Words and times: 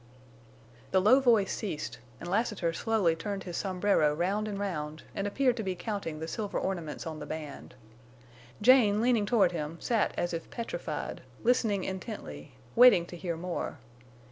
The 0.89 0.99
low 0.99 1.19
voice 1.19 1.53
ceased, 1.55 1.99
and 2.19 2.27
Lassiter 2.27 2.73
slowly 2.73 3.15
turned 3.15 3.43
his 3.43 3.55
sombrero 3.55 4.15
round 4.15 4.47
and 4.47 4.57
round, 4.57 5.03
and 5.13 5.27
appeared 5.27 5.55
to 5.57 5.63
be 5.63 5.75
counting 5.75 6.17
the 6.19 6.27
silver 6.27 6.57
ornaments 6.57 7.05
on 7.05 7.19
the 7.19 7.27
band. 7.27 7.75
Jane, 8.63 8.99
leaning 8.99 9.27
toward 9.27 9.51
him, 9.51 9.77
sat 9.79 10.15
as 10.17 10.33
if 10.33 10.49
petrified, 10.49 11.21
listening 11.43 11.83
intently, 11.83 12.53
waiting 12.75 13.05
to 13.05 13.15
hear 13.15 13.37
more. 13.37 13.77